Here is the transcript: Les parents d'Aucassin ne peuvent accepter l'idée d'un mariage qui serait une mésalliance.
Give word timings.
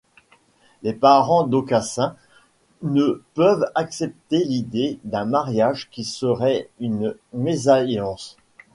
Les 0.81 0.93
parents 0.93 1.43
d'Aucassin 1.45 2.15
ne 2.81 3.21
peuvent 3.35 3.69
accepter 3.75 4.43
l'idée 4.43 4.97
d'un 5.03 5.25
mariage 5.25 5.89
qui 5.91 6.05
serait 6.05 6.71
une 6.79 7.13
mésalliance. 7.33 8.35